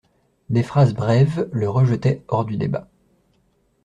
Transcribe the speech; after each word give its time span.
Des 0.49 0.63
phrases 0.63 0.95
brèves 0.95 1.47
le 1.51 1.69
rejetaient 1.69 2.23
hors 2.27 2.43
du 2.43 2.57
débat. 2.57 2.87